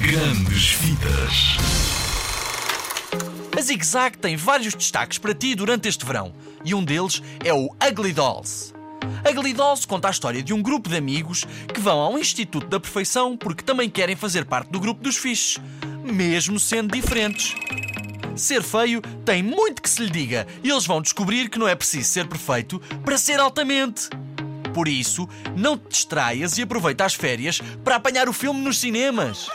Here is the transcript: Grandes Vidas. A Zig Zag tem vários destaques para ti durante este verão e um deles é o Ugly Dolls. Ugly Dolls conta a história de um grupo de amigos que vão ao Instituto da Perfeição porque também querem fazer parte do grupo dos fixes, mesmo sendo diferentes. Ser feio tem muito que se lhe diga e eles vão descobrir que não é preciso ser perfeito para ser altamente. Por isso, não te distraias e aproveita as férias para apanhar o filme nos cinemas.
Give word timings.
Grandes 0.00 0.72
Vidas. 0.72 1.58
A 3.56 3.60
Zig 3.60 3.84
Zag 3.84 4.16
tem 4.16 4.34
vários 4.34 4.72
destaques 4.72 5.18
para 5.18 5.34
ti 5.34 5.54
durante 5.54 5.88
este 5.88 6.06
verão 6.06 6.32
e 6.64 6.74
um 6.74 6.82
deles 6.82 7.22
é 7.44 7.52
o 7.52 7.68
Ugly 7.86 8.14
Dolls. 8.14 8.72
Ugly 9.30 9.52
Dolls 9.52 9.86
conta 9.86 10.08
a 10.08 10.10
história 10.10 10.42
de 10.42 10.54
um 10.54 10.62
grupo 10.62 10.88
de 10.88 10.96
amigos 10.96 11.44
que 11.72 11.80
vão 11.80 11.98
ao 12.00 12.18
Instituto 12.18 12.66
da 12.66 12.80
Perfeição 12.80 13.36
porque 13.36 13.62
também 13.62 13.90
querem 13.90 14.16
fazer 14.16 14.46
parte 14.46 14.70
do 14.70 14.80
grupo 14.80 15.02
dos 15.02 15.18
fixes, 15.18 15.58
mesmo 16.02 16.58
sendo 16.58 16.94
diferentes. 16.94 17.54
Ser 18.34 18.62
feio 18.62 19.02
tem 19.26 19.42
muito 19.42 19.82
que 19.82 19.90
se 19.90 20.02
lhe 20.02 20.10
diga 20.10 20.46
e 20.64 20.70
eles 20.70 20.86
vão 20.86 21.02
descobrir 21.02 21.50
que 21.50 21.58
não 21.58 21.68
é 21.68 21.74
preciso 21.74 22.08
ser 22.08 22.26
perfeito 22.26 22.80
para 23.04 23.18
ser 23.18 23.38
altamente. 23.38 24.08
Por 24.72 24.88
isso, 24.88 25.28
não 25.54 25.76
te 25.76 25.90
distraias 25.90 26.56
e 26.56 26.62
aproveita 26.62 27.04
as 27.04 27.14
férias 27.14 27.60
para 27.84 27.96
apanhar 27.96 28.30
o 28.30 28.32
filme 28.32 28.60
nos 28.60 28.78
cinemas. 28.78 29.46